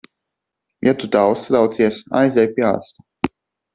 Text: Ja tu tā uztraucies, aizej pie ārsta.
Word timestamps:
Ja 0.87 0.93
tu 1.03 1.09
tā 1.15 1.21
uztraucies, 1.33 2.01
aizej 2.23 2.51
pie 2.57 2.67
ārsta. 2.71 3.31